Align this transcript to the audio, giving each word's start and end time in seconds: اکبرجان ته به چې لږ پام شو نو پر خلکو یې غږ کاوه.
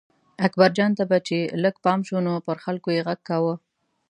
اکبرجان 0.47 0.91
ته 0.97 1.03
به 1.09 1.17
چې 1.27 1.37
لږ 1.63 1.75
پام 1.83 1.99
شو 2.07 2.17
نو 2.25 2.33
پر 2.45 2.57
خلکو 2.65 2.89
یې 2.95 3.01
غږ 3.07 3.19
کاوه. 3.29 3.53